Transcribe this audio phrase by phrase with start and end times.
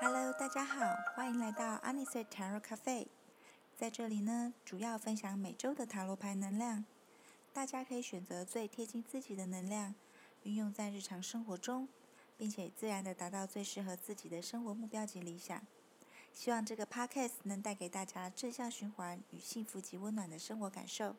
[0.00, 3.08] Hello，大家好，欢迎来到 Anisa's Tarot Cafe。
[3.76, 6.84] 在这里呢，主要分享每周的塔罗牌能量，
[7.52, 9.96] 大家可以选择最贴近自己的能量，
[10.44, 11.88] 运用在日常生活中，
[12.36, 15.60] 并且自然的达到最适合自己的生活目标及理想。
[16.32, 21.16] 希望这个 Podcast 能带给大家正向循环与幸福及温暖的生活感受。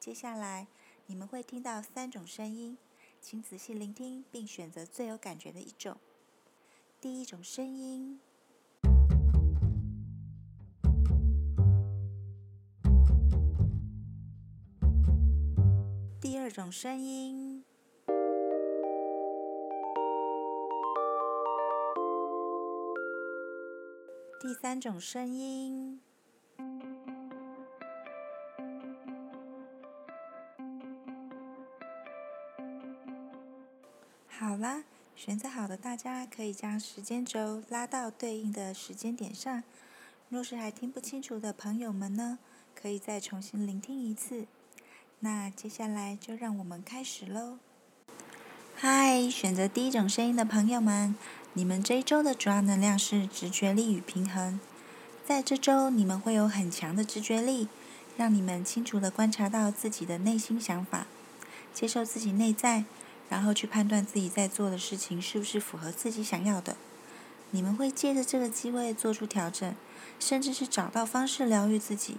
[0.00, 0.66] 接下来
[1.06, 2.76] 你们会听到三种声音，
[3.20, 5.96] 请仔细聆听并选择最有感觉的一种。
[7.02, 8.20] 第一种声音，
[16.20, 17.64] 第二种声音，
[24.40, 26.00] 第三种声音。
[34.28, 34.84] 好啦。
[35.14, 39.62] 选择好的，大家可以将时间轴拉到对应的时间点上。
[40.28, 42.38] 若是还听不清楚的朋友们呢，
[42.74, 44.46] 可以再重新聆听一次。
[45.20, 47.58] 那接下来就让我们开始喽。
[48.74, 51.14] 嗨，选择第一种声音的朋友们，
[51.52, 54.58] 你们这一周的主要能量是直觉力与平衡。
[55.24, 57.68] 在这周，你们会有很强的直觉力，
[58.16, 61.06] 让你们清楚地观察到自己的内心想法，
[61.72, 62.84] 接受自己内在。
[63.32, 66.76] 然后去判断自己在做的事情是不是符合自己想要的。
[67.52, 69.74] 你们会借着这个机会做出调整，
[70.20, 72.18] 甚至是找到方式疗愈自己。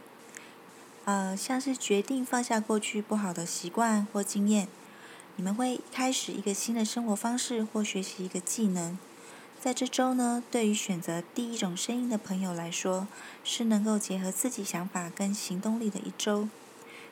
[1.06, 4.67] 呃，像是决定放下过去不好的习惯或经验。
[5.36, 8.97] 你们会开始一个新的生活方式或学习一个技能。
[9.61, 13.08] 在这周呢，对于选择第一种声音的朋友来说，
[13.44, 16.50] 是能够结合自己想法跟行动力的一周。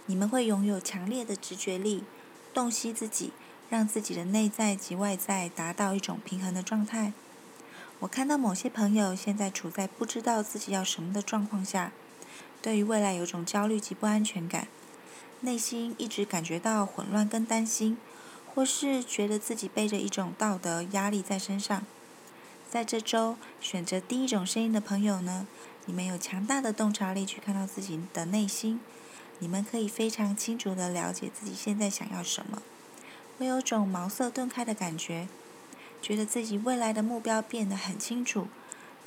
[0.07, 2.03] 你们会拥有强烈的直觉力，
[2.51, 3.31] 洞悉自己。
[3.71, 7.13] 让自己的内在及外在达到一种平衡的状态。
[8.01, 11.93] 我看到某些朋友现在处在不知道自己要什么的状况下，
[12.61, 14.67] 对于未来有种焦虑及不安全感，
[15.39, 17.97] 内心一直感觉到混乱跟担心，
[18.53, 21.85] 或是觉得自己背着一种道德压力在身上。
[22.69, 25.47] 在这周选择第一种声音的朋友呢，
[25.85, 28.81] 你们有强大的洞察力去看到自己的内心，
[29.39, 32.61] 你们可以非常清楚地了解自己现在想要什么。
[33.41, 35.27] 会有种茅塞顿开的感觉，
[35.99, 38.45] 觉得自己未来的目标变得很清楚，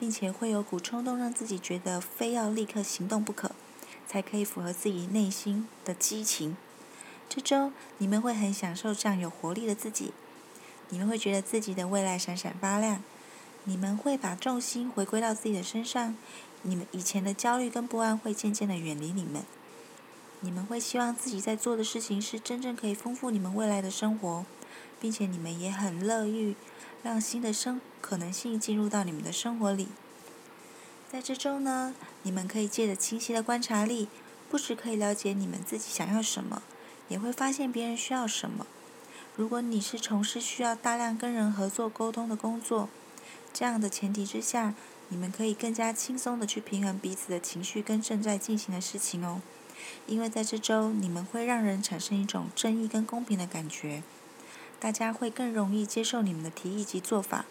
[0.01, 3.53] 并且会有股冲动，让自己觉得非要立刻行动不可，
[4.09, 6.57] 才可以符合自己内心的激情。
[7.29, 10.11] 这周你们会很享受这样有活力的自己，
[10.89, 13.05] 你们会觉得自己的未来闪闪发亮，
[13.63, 16.17] 你们会把重心回归到自己的身上，
[16.63, 19.45] 你们以前的焦虑跟不安会渐渐的远离你们。
[20.45, 24.45] 你们会希望自己在做的事情是真正可以丰富你们未来的生活，
[25.01, 26.55] 并且你们也很乐意
[27.03, 29.89] 让新的生可能性进入到你们的生活里。
[31.11, 31.95] 在这周呢，
[32.25, 34.09] 你们可以借着清晰的观察力，
[34.51, 36.63] 不只可以了解你们自己想要什么，
[37.09, 38.67] 也会发现别人需要什么。
[39.37, 42.91] 如果你是从事需要大量跟人合作沟通的工作，
[43.55, 44.75] 这样的前提之下，
[45.09, 49.41] 你们可以更加轻松地去平衡彼此的情绪跟正在进行的事情哦。
[50.07, 54.03] 因为在这周，你们会让人产生一种正义跟公平的感觉，
[54.79, 57.47] 大家会更容易接受你们的提议及做法，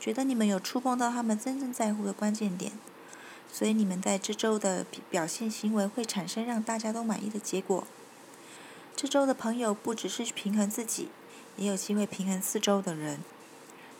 [0.00, 2.72] 觉得你们有触碰到他们真正在乎的关键点，
[3.52, 7.86] 所以你们在这周的表现行为会产生让大家都满意的结果。
[8.96, 11.08] 这周的朋友不只是平衡自己，
[11.56, 13.20] 也有机会平衡四周的人，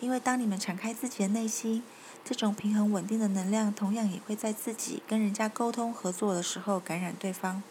[0.01, 1.83] 因为当你们敞开自己的内心。
[2.25, 7.63] 这种平衡稳定的能量，同样也会在自己跟人家沟通合作的时候感染对方。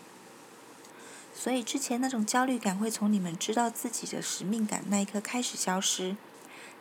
[1.36, 6.16] 所以之前那种焦虑感会从你们知道自己的使命感那一刻开始消失。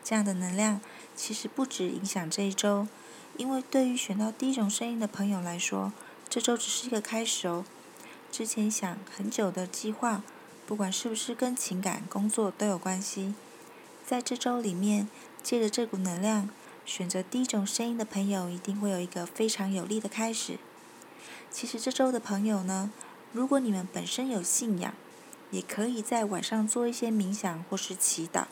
[0.05, 0.81] 这样的能量
[1.17, 2.87] 其实不止影响这一周，
[3.39, 5.95] 因为对于选到第一种声音的朋友来说，
[6.29, 7.65] 这周只是一个开始哦。
[8.31, 10.23] 之前想很久的计划，
[10.67, 13.35] 不管是不是跟情感、工作都有关系，
[14.07, 15.09] 在这周里面
[15.43, 16.51] 借着这股能量。
[16.85, 20.59] 选择第一种声音的朋友，一定会有一个非常有力的开始。
[21.51, 22.91] 其实这周的朋友呢，
[23.33, 24.95] 如果你们本身有信仰，
[25.51, 28.47] 也可以在晚上做一些冥想或是祈祷，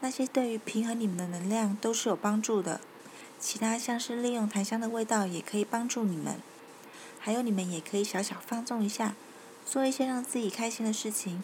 [0.00, 2.80] 那些对于平衡你们的能量都是有帮助的。
[3.40, 6.36] 其他像是利用檀香的味道，也可以帮助你们。
[7.18, 9.16] 还有你们也可以小小放纵一下，
[9.66, 11.42] 做一些让自己开心的事情，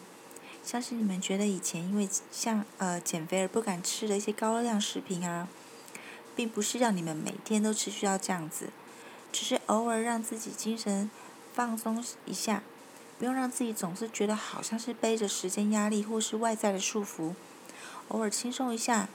[0.63, 5.47] 像是你们觉得以前因为像呃减肥而不敢吃的一些高热量食品啊。
[6.35, 8.69] 并不是让你们每天都持续要这样子，
[9.31, 11.09] 只是偶尔让自己精神
[11.53, 12.63] 放松一下，
[13.19, 17.33] 不用让自己总是觉得好像是背着时间压力或是外在的束缚，
[18.07, 19.09] 偶尔轻松一下，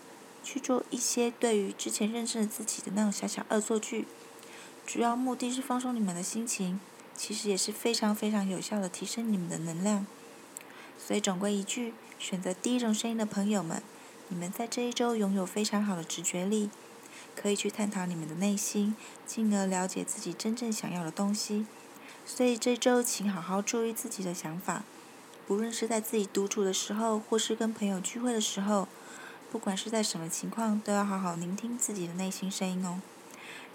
[0.44, 4.06] 去做一些对于之前认识的自己的那种小小恶作剧，
[4.86, 6.78] 主要目的是放松你们的心情，
[7.16, 10.06] 其实也是非常非常有效的提升你们的能量。
[10.98, 13.82] 所以总归一句，选择第一种声音的朋友们，
[14.28, 16.70] 你们在这一周拥有非常好的直觉力，
[17.36, 18.96] 可以去探讨你们的内心，
[19.26, 21.66] 进而了解自己真正想要的东西。
[22.24, 24.82] 所以这周请好好注意自己的想法，
[25.46, 28.88] 不论是在自己独处的时候，或是跟朋友聚会的时候，
[29.52, 33.00] 不管是在什么情况，都要好好聆听自己的内心声音哦。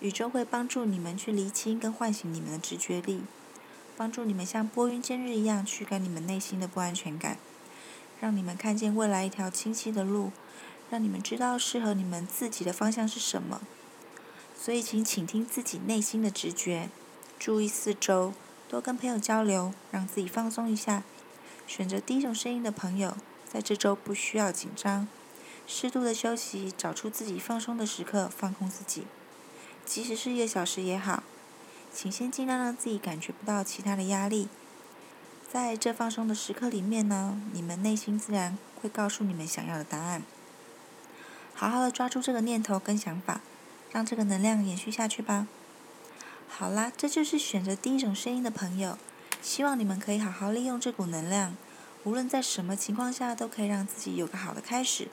[0.01, 3.21] 宇宙会帮助你们去厘清跟唤醒你们的直觉力，
[3.95, 7.37] 帮助你们像拨云见日一样驱赶你们内心的不安全感，
[8.19, 10.31] 让你们看见未来一条清晰的路，
[10.91, 13.61] 让你们知道适合你们自己的方向是什么。
[14.55, 16.89] 所以，请倾听自己内心的直觉。
[17.39, 18.33] 注意四周，
[18.69, 21.03] 多跟朋友交流，让自己放松一下。
[21.65, 23.17] 选择第一种声音的朋友，
[23.49, 25.07] 在这周不需要紧张，
[25.65, 29.07] 适度的休息，找出自己放松的时刻，放空自己，
[29.85, 31.23] 即使是一个小时也好。
[31.93, 34.49] 请先尽量让自己感觉不到其他的压力。
[35.51, 40.21] 在这放松的时刻里面呢，你们内心自然会告诉你们想要的答案。
[41.53, 43.41] 好好的抓住这个念头跟想法，
[43.91, 45.47] 让这个能量延续下去吧。
[46.47, 48.97] 好啦，这就是选择第一种声音的朋友。
[49.41, 51.55] 希望你们可以好好利用这股能量，
[52.03, 55.07] 无论在什么情况下，都可以让自己有个好的开始。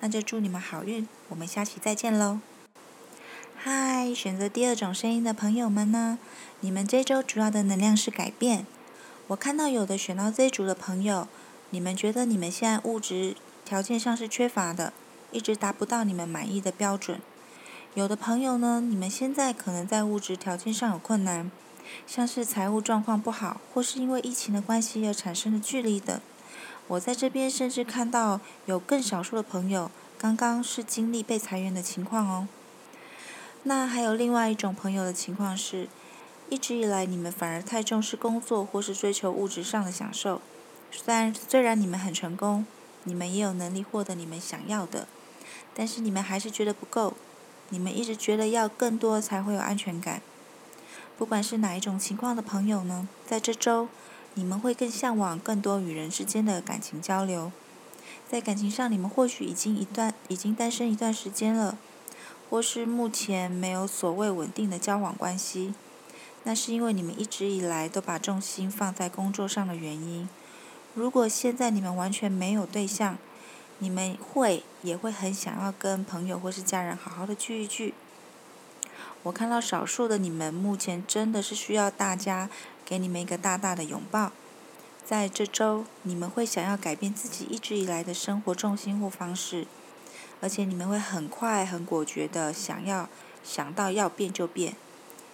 [0.00, 2.40] 那就祝你们好运，我们下期再见喽！
[3.56, 6.18] 嗨，选择第二种声音的朋友们呢？
[6.60, 8.66] 你们这周主要的能量是改变。
[9.28, 11.28] 我看到有的选到这组的朋友，
[11.70, 14.92] 你们觉得你们现在物质条件上是缺乏的，
[15.34, 17.20] 一直达不到你们满意的标准。
[17.94, 21.50] 有的朋友呢，你们现在可能在物质条件上有困难，
[22.06, 26.18] 像是财务状况不好，或是因为疫情的关系而产生的距离等。
[26.88, 32.48] 我在这边甚至看到有更少数的朋友，刚刚是经历被裁员的情况哦。
[33.62, 35.88] 那还有另外一种朋友的情况是，
[36.50, 40.42] 一直以来你们反而太重视工作或是追求物质上的享受，
[40.90, 42.66] 虽然虽然你们很成功，
[43.04, 45.06] 你们也有能力获得你们想要的，
[45.74, 47.14] 但是你们还是觉得不够。
[47.70, 50.22] 你们一直觉得要更多才会有安全感。
[51.18, 53.88] 不管是哪一种情况的朋友呢，在这周，
[54.34, 57.50] 你们会更向往更多与人之间的感情交流。
[58.28, 61.78] 在感情上，你们或许已经一段已经单身一段时间了，
[62.50, 65.74] 或是目前没有所谓稳定的交往关系。
[66.42, 70.28] 那是因为你们一直以来都把重心放在工作上的原因。
[70.94, 73.16] 如果现在你们完全没有对象，
[73.78, 77.94] 你们会也会很想要跟朋友或是家人好好的聚一聚。
[79.24, 82.50] 我看到少数的你们目前真的是需要大家
[82.84, 84.32] 给你们一个大大的拥抱。
[85.04, 89.66] 在这周，你们会想要改变自己一直以来的生活重心或方式，
[90.40, 93.08] 而且你们会很快很果决的想要
[93.42, 94.76] 想到要变就变，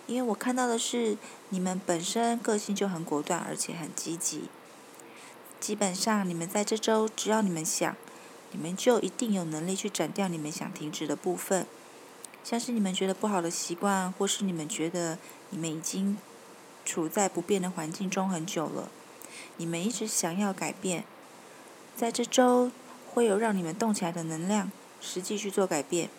[0.06, 1.16] 因为我看到的是
[1.50, 4.48] 你们本身个性就很果断，而且很积极。
[5.60, 7.96] 基本上，你们在这周，只要你们想。
[8.52, 11.66] 你们就一定有能力去斩掉你们想停止的部分，
[12.42, 15.18] 像是你们觉得不好的习惯，或是你们觉得
[15.50, 16.16] 你们已经
[16.84, 18.90] 处在不变的环境中很久了，
[19.56, 21.04] 你们一直想要改变，
[21.94, 22.72] 在这周
[23.08, 26.10] 会有让你们动起来的能量，实际去做改变。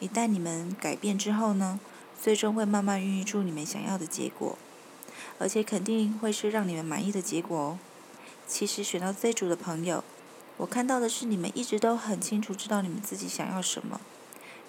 [0.00, 1.78] 一旦你们改变之后呢，
[2.20, 4.58] 最终会慢慢孕育出你们想要的结果，
[5.38, 7.78] 而且肯定会是让你们满意的结果哦。
[8.46, 10.02] 其实选到这组的朋友。
[10.58, 14.00] 我看到的是，你们一直都很清楚知道你们自己想要什么，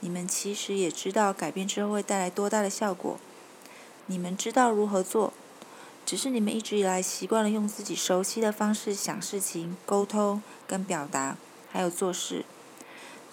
[0.02, 3.20] 你们其实也知道改变之后会带来多大的效果，
[4.06, 5.34] 你们知道如何做，
[6.06, 11.38] 只是你们一直以来习惯了用自己熟悉的方式想事情、沟通跟表达，
[11.72, 12.46] 还有做事，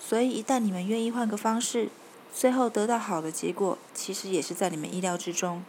[0.01, 1.91] 所以一旦你们愿意换个方式，
[2.35, 5.63] 最后得到好的结果，其实也是在你们意料之中。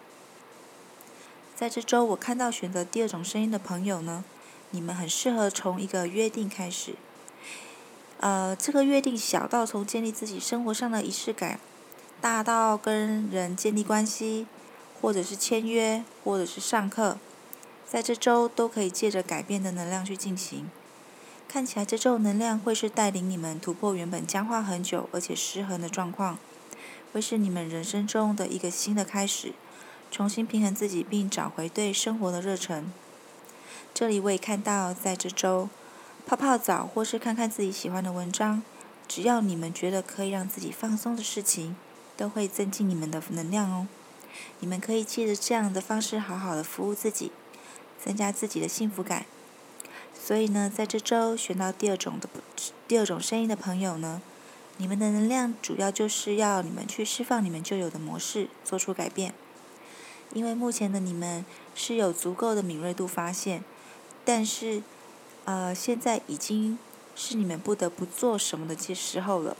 [1.54, 4.24] 在这周，我看到选择第二种声音的朋友呢。
[4.72, 6.96] 你们很适合从一个约定开始，
[8.20, 11.60] 呃，这个约定小到从建立自己生活上的仪式感，
[12.20, 14.46] 大到跟人建立关系，
[15.02, 17.18] 或者是签约，或者是上课，
[17.88, 20.70] 在这周都可以借着改变的能量去进行。
[21.48, 26.38] 看起来这周能量会是带领你们突破原本僵化很久而且失衡的状况，
[27.14, 29.54] 会是你们人生中的一个新的开始，
[30.12, 32.92] 重新平衡自己并找回对生活的热忱。
[34.00, 35.70] 这里我也看到，在这周
[36.28, 38.62] 泡泡澡或是看看自己喜欢的文章，
[39.08, 41.76] 只要你们觉得可以让自己放松的事情，
[42.16, 43.88] 都会增进你们的能量哦。
[44.60, 47.32] 你们可以借着这样的方式，好好的服务自己，
[48.00, 49.26] 增加自己的幸福感。
[50.14, 52.30] 所以呢，在这周选到第二种的
[52.88, 54.22] 第二种声音的朋友呢，
[54.78, 59.34] 你们的能量主要就是要你们去释放你们旧有的模式，做出改变。
[60.34, 63.64] 因为目前的你们是有足够的敏锐度发现，
[64.28, 64.84] 但是，
[65.46, 66.78] 呃，现在已经
[67.16, 69.56] 是你们不得不做什么的时候了，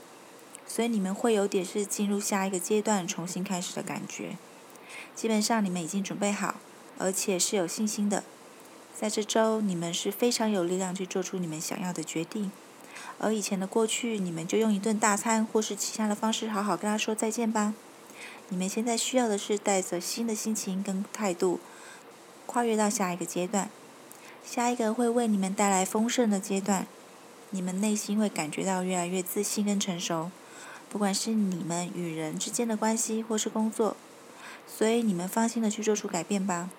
[0.66, 4.36] 所以你们会有点是进入下一个阶段重新开始的感觉。
[5.16, 6.56] 基本上你们已经准备好，
[6.98, 8.22] 而且是有信心的。
[8.94, 12.52] 在这周，你们是非常有力量去做出你们想要的决定。
[13.18, 17.72] 而以前的过去，你们就用一顿大餐或是其他的方式好好跟他说再见吧。
[18.50, 21.58] 你们现在需要的是带着新的心情跟态度，
[22.44, 23.70] 跨越到下一个阶段。
[24.50, 26.86] 下一个会为你们带来丰盛的阶段，
[27.50, 30.30] 你们内心会感觉到越来越自信跟成熟。
[30.88, 33.94] 不管是你们与人之间的关系，或是工作，
[34.66, 36.70] 所以你们放心的去做出改变吧。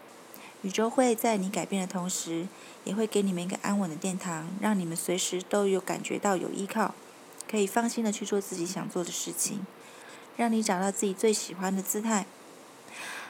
[0.64, 2.48] 宇宙会在你改变的同时，
[2.86, 6.96] 也会给你们一个安稳的殿堂，让你们随时都有感觉到有依靠，
[7.48, 9.64] 可以放心的去做自己想做的事情，
[10.36, 12.26] 让你找到自己最喜欢的姿态。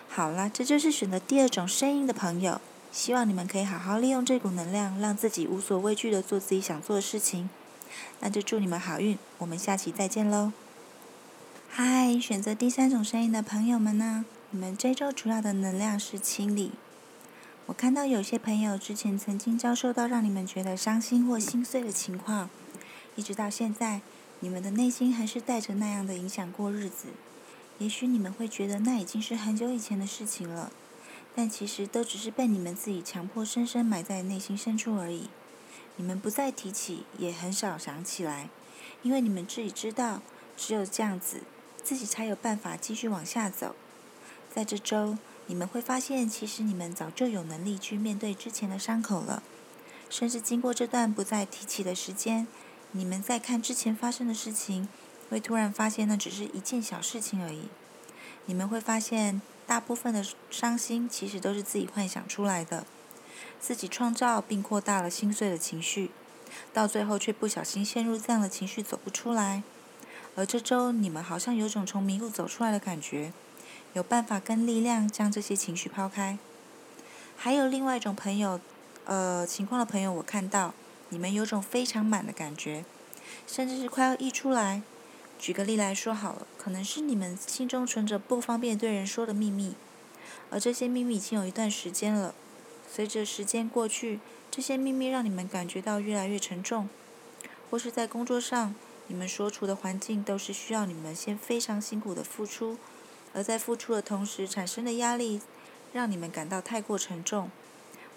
[0.07, 7.49] 好啦，这就是选择第二种声音的朋友，希望你们可以好好利用这股能量，让自己无所畏惧的做自己想做的事情。
[8.19, 10.51] 那就祝你们好运，我们下期再见喽。
[11.69, 14.25] 嗨，选择第三种声音的朋友们呢？
[14.51, 16.71] 你们这周主要的能量是清理。
[17.67, 22.49] 我看到有些朋友之前曾经遭受到让你们觉得伤心或心碎的情况，
[23.15, 24.01] 一直到现在，
[24.39, 27.09] 你们的内心还是带着那样的影响过日子。
[27.77, 30.71] 也许你们会觉得那已经是很久以前的事情了，
[31.39, 35.29] 但其实都只是被你们自己强迫深深埋在内心深处而已。
[35.95, 38.49] 你们不再提起，也很少想起来，
[39.03, 40.21] 因为你们自己知道，
[40.57, 41.43] 只有这样子，
[41.81, 43.73] 自己才有办法继续往下走。
[44.53, 45.17] 在这周。
[45.47, 49.41] 你们会发现，其实你们早就有能力去面对之前的伤口了。
[50.09, 52.45] 甚至经过这段不再提起的时间，
[52.91, 54.89] 你们再看之前发生的事情，
[55.29, 57.69] 会突然发现那只是一件小事情而已。
[58.45, 62.87] 你们会发现，大部分的伤心其实都是自己幻想出来的，
[63.61, 66.09] 自己创造并扩大了心碎的情绪，
[66.73, 69.61] 到最后却不小心陷入这样的情绪走不出来。
[70.35, 73.31] 而这周，你们好像有种从迷雾走出来的感觉。
[73.93, 76.39] 有办法跟力量将这些情绪抛开。
[77.37, 78.59] 还有另外一种朋友，
[79.05, 80.73] 呃，情况的朋友，我看到
[81.09, 82.83] 你们有种非常满的感觉，
[83.45, 84.81] 甚至是快要溢出来。
[85.39, 89.73] 举个例来说好了，可能是你们心中存着不方便对人说的秘密，
[90.49, 92.35] 而这些秘密已经有一段时间了。
[92.91, 94.19] 随着时间过去，
[94.51, 96.89] 这些秘密让你们感觉到越来越沉重，
[97.71, 98.75] 或是在工作上，
[99.07, 102.77] 你们所处的环境都是需要你们先非常辛苦的付出。
[103.33, 105.39] 而在付出的同时产生的压力，
[105.93, 107.49] 让你们感到太过沉重，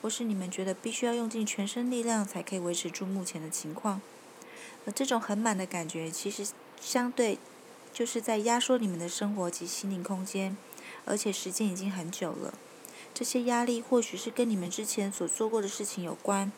[0.01, 4.01] 或是你们觉得必须要用尽全身力量才可以维持住目前的情况。
[4.85, 6.47] 而这种很满的感觉，其实
[6.83, 7.39] 相对
[7.95, 10.57] 就是在压缩你们的生活及心灵空间，
[11.05, 12.53] 而且时间已经很久了。
[13.15, 16.51] 这些压力或许是跟你们之前所做过的事情有关，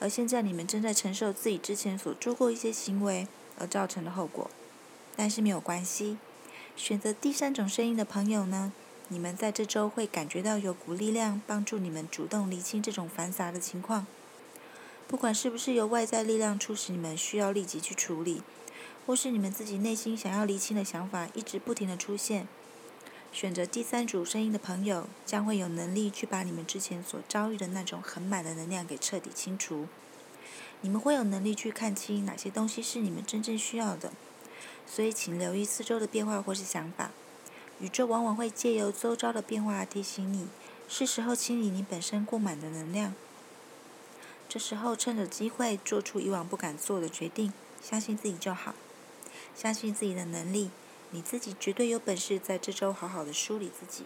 [0.00, 3.26] 而现在你们正在承受自己之前所做过一些行为
[3.58, 4.50] 而造成的后果，
[5.16, 6.18] 但是没有关系。
[6.76, 8.72] 选择第三种声音的朋友呢，
[9.08, 14.06] 你们在这周会感觉到有股力量帮助你们主动厘清这种繁杂的情况。
[15.06, 18.42] 不管是不是由外在力量促使你们需要立即去处理，
[19.06, 22.48] 或是你们自己内心想要厘清的想法一直不停的出现，
[23.32, 29.86] 选择第三组声音的朋友将会有能力去把你们之前所遭遇的那种很满的能量给彻底清除。
[30.80, 34.12] 你们会有能力去看清哪些东西是你们真正需要的。
[34.86, 37.10] 所以，请留意四周的变化或是想法。
[37.80, 40.46] 宇宙往往会借由周遭的变化提醒你，
[40.88, 43.14] 是时候清理你本身过满的能量。
[44.48, 48.74] 这时候，趁着机会做出以往不敢做的决定，相信自己就好，
[49.56, 50.70] 相信自己的能力，
[51.10, 54.04] 你自己绝对有本事在这周好好的梳理自己。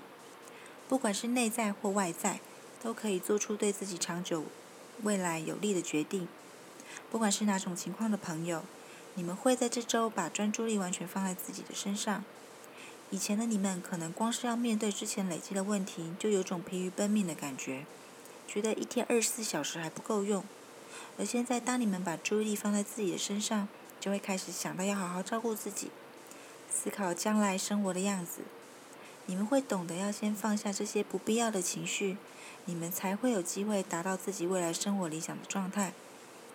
[0.89, 2.41] 不管是内在或外在，
[2.83, 4.45] 都可以做出对自己长久
[5.03, 6.29] 未来有利的决定。
[7.11, 8.65] 不管是哪种情况的朋友。
[9.15, 12.23] 你们会在这周把专注力完全放在自己的身上。
[13.11, 17.85] 以前的你们可能光是要面对之前累积的问题，就有种疲于奔命的感觉，
[18.47, 20.45] 觉得一天二十四小时还不够用。
[21.19, 23.67] 而现在，当你们把注意力放在自己的身上，
[24.09, 25.91] 就会开始想到要好好照顾自己，
[26.73, 28.41] 思考将来生活的样子。
[29.27, 32.17] 你们会懂得要先放下这些不必要的情绪，
[32.65, 35.93] 你们才会有机会达到自己未来生活理想的状态，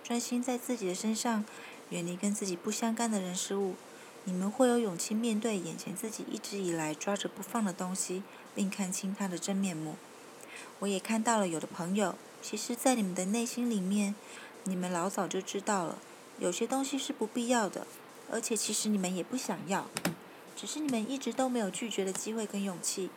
[0.03, 1.45] 专心在自己的身上。
[1.91, 3.75] 远离跟自己不相干的人事物，
[4.23, 8.23] 你们会有勇气面对眼前自己一直以来抓着不放的东西，
[8.55, 9.95] 并看清它的真面目。
[10.79, 14.15] 我也看到了有的朋友，其实，在你们的内心里面，
[14.63, 15.99] 你们老早就知道了，
[16.43, 17.87] 有些东西是不必要的，
[18.29, 19.87] 而且其实你们也不想要，
[20.57, 23.09] 只是你们一直都没有拒绝的机会跟勇气，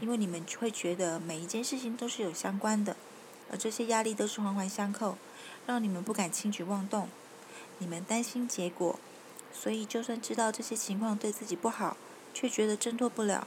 [0.00, 2.96] 因为你们会觉得每一件事情都是有相关的，
[3.52, 5.18] 而这些压力都是环环相扣，
[5.66, 7.10] 让你们不敢轻举妄动。
[7.80, 8.98] 你们担心结果，
[9.52, 11.98] 所以就算知道这些情况对自己不好，
[12.32, 13.46] 却觉得挣脱不了。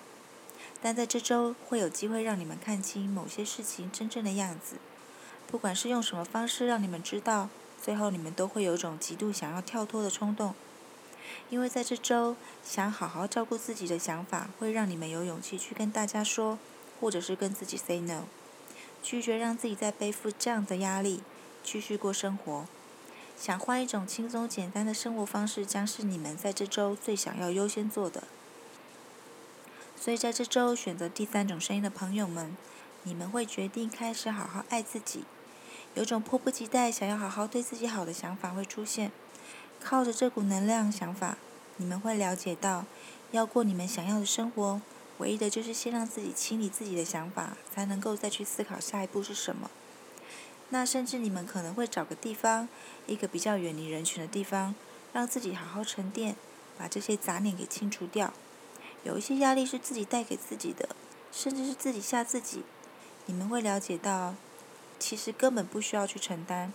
[0.79, 4.75] 但在这周会有机会让你们看清某些事情真正的样子，
[5.47, 7.49] 不管是用什么方式让你们知道。
[7.83, 10.55] 最后，你们都会有种极度想要跳脱的冲动，
[11.49, 16.57] 因为在这周想好好照顾自己的想法，会让你们有勇气去跟大家说，
[17.01, 18.23] 或者是跟自己 say no，
[19.01, 21.21] 拒绝让自己再背负这样的压力，
[21.61, 22.65] 继续过生活。
[23.37, 28.23] 想换一种轻松简单的生活方式，将是你们在这周最想要优先做的。
[29.99, 32.55] 所以，在这周选择第三种声音的朋友们，
[33.03, 35.25] 你们会决定开始好好爱自己。
[35.95, 39.11] 有种迫不及待想要好好对自己好的想法会出现，
[39.79, 41.37] 靠着这股能量想法，
[41.77, 42.85] 你们会了解到，
[43.31, 44.81] 要过你们想要的生活，
[45.19, 49.69] 唯一的就是先让自己清理自己的想法，才能够再去思考下一步是什么。
[50.69, 52.67] 那甚至你们可能会找个地方，
[53.05, 54.73] 一个比较远离人群的地方，
[55.13, 56.35] 让自己好好沉淀，
[56.75, 58.33] 把这些杂念给清除掉。
[59.03, 60.89] 有一些压力是自己带给自己的，
[61.31, 62.63] 甚至是自己吓自己，
[63.27, 64.33] 你们会了解到。
[64.99, 66.71] 其实根本不需要去承担，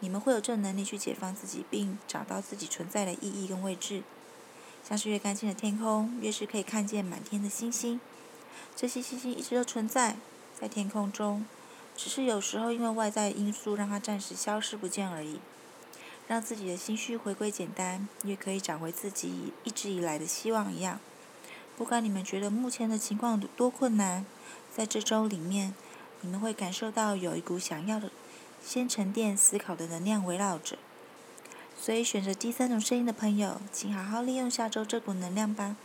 [0.00, 4.02] 你们会有这能力去解放自己，并找到自己存在的意义跟位置。
[4.86, 8.00] 像是越干净的天空，越是可以看见满天的星星。
[8.76, 10.16] 这些星星一直都存在
[10.60, 11.46] 在天空中，
[11.96, 15.40] 只是有时候因为外在因素让它暂时消失不见而已。
[16.26, 20.98] 让自己的心绪回归简单，也可以找回自己一直以来的希望一样。
[21.76, 24.26] 不管你们觉得目前的情况多困难，
[24.74, 25.74] 在这周里面。
[26.24, 28.10] 你们会感受到有一股想要的、
[28.64, 30.78] 先沉淀思考的能量围绕着，
[31.78, 35.76] 所以选择第三种声音的朋友，请好好利用下周这股能量吧，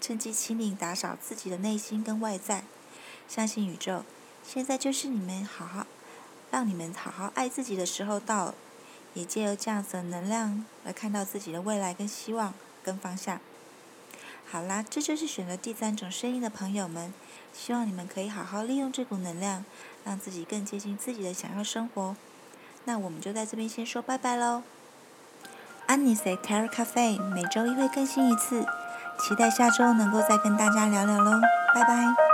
[0.00, 2.62] 趁机清理、打扫自己的内心跟外在，
[3.28, 4.04] 相信宇宙，
[4.46, 5.88] 现在就是你们好好
[6.52, 8.54] 让你们好好爱自己的时候到了，
[9.14, 13.40] 也借由这样子的能量来看到自己的未来跟希望跟方向。
[14.52, 17.14] 好啦，这就是选择第三种声音的朋友们，
[17.54, 19.64] 希望你们可以好好利用这股能量，
[20.04, 22.16] 让自己更接近自己的想要生活。
[22.84, 24.62] 那我们就在这边先说拜拜喽。
[25.86, 28.66] 安妮塞泰尔咖啡每周一会更新一次，
[29.20, 31.40] 期待下周能够再跟大家聊聊喽，
[31.74, 32.29] 拜拜。